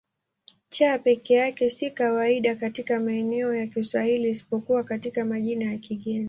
C 0.69 0.97
peke 1.03 1.33
yake 1.33 1.69
si 1.69 1.91
kawaida 1.91 2.55
katika 2.55 2.99
maneno 2.99 3.53
ya 3.55 3.67
Kiswahili 3.67 4.29
isipokuwa 4.29 4.83
katika 4.83 5.25
majina 5.25 5.65
ya 5.71 5.77
kigeni. 5.77 6.19